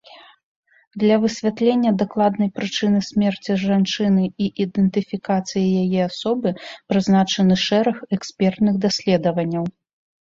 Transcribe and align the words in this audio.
Для 1.01 1.15
высвятлення 1.23 1.91
дакладнай 2.01 2.49
прычыны 2.57 3.01
смерці 3.09 3.57
жанчыны 3.65 4.23
і 4.45 4.49
ідэнтыфікацыі 4.65 5.77
яе 5.85 6.01
асобы 6.09 6.49
прызначаны 6.89 7.55
шэраг 7.69 7.97
экспертных 8.19 8.75
даследаванняў. 8.87 9.63